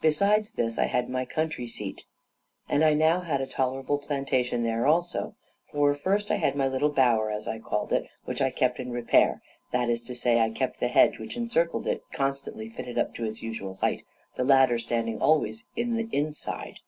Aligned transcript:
Besides 0.00 0.54
this, 0.54 0.78
I 0.80 0.86
had 0.86 1.08
my 1.08 1.24
country 1.24 1.68
seat, 1.68 2.06
and 2.68 2.82
I 2.82 2.88
had 2.88 2.98
now 2.98 3.22
a 3.22 3.46
tolerable 3.46 3.98
plantation 3.98 4.64
there 4.64 4.84
also; 4.84 5.36
for, 5.70 5.94
first, 5.94 6.28
I 6.32 6.38
had 6.38 6.56
my 6.56 6.66
little 6.66 6.90
bower 6.90 7.30
as 7.30 7.46
I 7.46 7.60
called 7.60 7.92
it, 7.92 8.08
which 8.24 8.42
I 8.42 8.50
kept 8.50 8.80
in 8.80 8.90
repair 8.90 9.40
that 9.70 9.88
is 9.88 10.02
to 10.02 10.14
say, 10.16 10.40
I 10.40 10.50
kept 10.50 10.80
the 10.80 10.88
hedge 10.88 11.20
which 11.20 11.36
encircled 11.36 11.86
it 11.86 11.98
in 12.10 12.18
constantly 12.18 12.68
fitted 12.68 12.98
up 12.98 13.14
to 13.14 13.24
its 13.24 13.44
usual 13.44 13.74
height, 13.76 14.02
the 14.34 14.42
ladder 14.42 14.76
standing 14.80 15.20
always 15.22 15.62
in 15.76 15.94
the 15.94 16.08
inside. 16.10 16.80